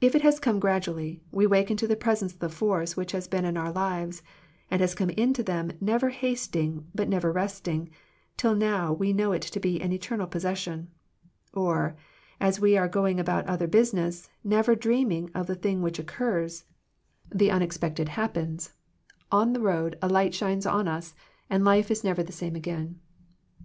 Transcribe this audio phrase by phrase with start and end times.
[0.00, 3.26] If it has come gradually, we waken to the presence of the force which has
[3.26, 4.22] been in our lives,
[4.70, 7.90] and has come into them never hasting but never resting,
[8.36, 10.88] till now we know it to be an eternal possession.
[11.52, 11.96] Or,
[12.38, 16.64] as we are going about other business, never dream ing of the thing which occurs,
[17.28, 18.72] the unex 29 Digitized by VjOOQIC THE MIRACLE OF FRIENDSHIP pected happens;
[19.32, 21.12] on the road a light shines on us,
[21.50, 23.00] and life is never the same again.